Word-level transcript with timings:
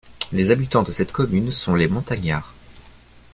Les 0.33 0.49
habitants 0.49 0.81
de 0.81 0.89
cette 0.91 1.11
commune 1.11 1.53
sont 1.53 1.75
les 1.75 1.87
Montagnards. 1.87 2.55